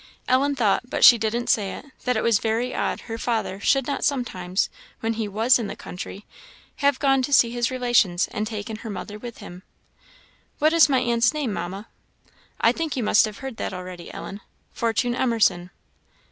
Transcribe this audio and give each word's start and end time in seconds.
Ellen 0.27 0.55
thought, 0.55 0.89
but 0.89 1.05
she 1.05 1.19
didn't 1.19 1.45
say 1.45 1.73
it, 1.73 1.85
that 2.05 2.17
it 2.17 2.23
was 2.23 2.39
very 2.39 2.73
odd 2.73 3.01
her 3.01 3.19
father 3.19 3.59
should 3.59 3.85
not 3.85 4.03
sometimes, 4.03 4.67
when 4.99 5.13
he 5.13 5.27
was 5.27 5.59
in 5.59 5.67
the 5.67 5.75
country, 5.75 6.25
have 6.77 6.97
gone 6.97 7.21
to 7.21 7.31
see 7.31 7.51
his 7.51 7.69
relations, 7.69 8.27
and 8.29 8.47
taken 8.47 8.77
her 8.77 8.89
mother 8.89 9.19
with 9.19 9.37
him. 9.37 9.61
"What 10.57 10.73
is 10.73 10.89
my 10.89 11.01
aunt's 11.01 11.35
name, 11.35 11.53
Mamma?" 11.53 11.87
"I 12.59 12.71
think 12.71 12.97
you 12.97 13.03
must 13.03 13.25
have 13.25 13.37
heard 13.45 13.57
that 13.57 13.73
already, 13.75 14.11
Ellen 14.11 14.41
Fortune 14.73 15.13
Emerson." 15.13 15.69